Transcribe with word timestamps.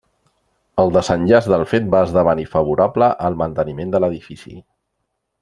El 0.83 0.93
desenllaç 0.95 1.49
del 1.53 1.65
fet 1.73 1.85
va 1.97 2.01
esdevenir 2.07 2.47
favorable 2.55 3.11
al 3.29 3.39
manteniment 3.43 3.95
de 3.97 4.03
l'edifici. 4.05 4.57